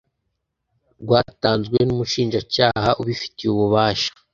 rwatanzwe 1.01 1.77
n 1.83 1.89
umushinjacyaha 1.95 2.89
ubifitiye 3.01 3.49
ububasha 3.51 4.09